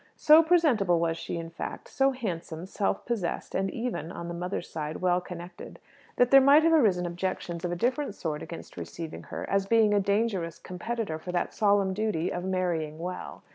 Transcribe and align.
So 0.17 0.41
presentable 0.41 0.99
was 0.99 1.15
she 1.15 1.37
in 1.37 1.51
fact, 1.51 1.87
so 1.87 2.09
handsome, 2.09 2.65
self 2.65 3.05
possessed, 3.05 3.53
and 3.53 3.69
even 3.69 4.11
(on 4.11 4.29
the 4.29 4.33
mother's 4.33 4.67
side) 4.67 4.97
well 4.97 5.21
connected, 5.21 5.77
that 6.15 6.31
there 6.31 6.41
might 6.41 6.63
have 6.63 6.73
arisen 6.73 7.05
objections 7.05 7.63
of 7.63 7.71
a 7.71 7.75
different 7.75 8.15
sort 8.15 8.41
against 8.41 8.77
receiving 8.77 9.21
her, 9.25 9.47
as 9.47 9.67
being 9.67 9.93
a 9.93 9.99
dangerous 9.99 10.57
competitor 10.57 11.19
for 11.19 11.31
that 11.33 11.53
solemn 11.53 11.93
duty 11.93 12.31
of 12.33 12.43
marrying 12.43 12.97
well. 12.97 13.43